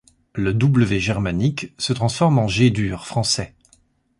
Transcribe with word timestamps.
Le 0.33 0.51
w 0.51 0.97
germanique 0.99 1.75
se 1.77 1.93
transforme 1.93 2.39
en 2.39 2.47
g 2.47 2.71
dur 2.71 3.05
français. 3.05 3.53